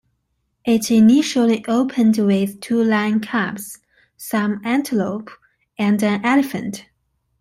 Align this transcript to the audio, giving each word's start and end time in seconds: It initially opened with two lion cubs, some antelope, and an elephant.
It 0.65 0.89
initially 0.89 1.63
opened 1.67 2.17
with 2.17 2.59
two 2.59 2.83
lion 2.83 3.19
cubs, 3.19 3.77
some 4.17 4.59
antelope, 4.63 5.29
and 5.77 6.01
an 6.03 6.25
elephant. 6.25 6.87